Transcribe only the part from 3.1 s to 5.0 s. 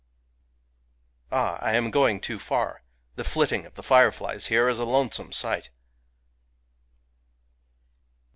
The flitting of the fire flies here is a